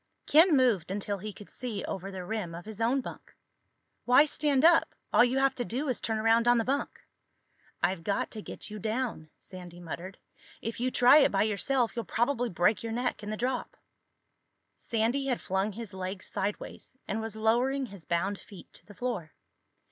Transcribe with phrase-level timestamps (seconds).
[0.25, 3.35] Ken moved until he could see over the rim of his own bunk.
[4.05, 4.95] "Why stand up?
[5.13, 7.03] All you have to do is turn around on the bunk."
[7.83, 10.17] "I've got to get you down," Sandy muttered.
[10.59, 13.77] "If you try it by yourself you'll probably break your neck in the drop."
[14.75, 19.33] Sandy had flung his legs sideways and was lowering his bound feet to the floor.